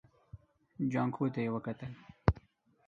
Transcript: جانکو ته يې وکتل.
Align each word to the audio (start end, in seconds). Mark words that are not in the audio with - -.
جانکو 0.91 1.25
ته 1.33 1.39
يې 1.43 1.49
وکتل. 1.53 1.91